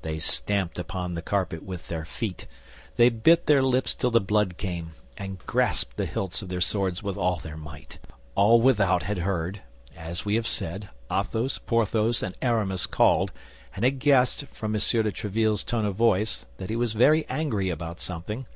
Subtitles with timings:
[0.00, 2.46] They stamped upon the carpet with their feet;
[2.96, 7.02] they bit their lips till the blood came, and grasped the hilts of their swords
[7.02, 7.98] with all their might.
[8.34, 9.60] All without had heard,
[9.94, 13.32] as we have said, Athos, Porthos, and Aramis called,
[13.74, 14.78] and had guessed, from M.
[14.80, 18.46] de Tréville's tone of voice, that he was very angry about something.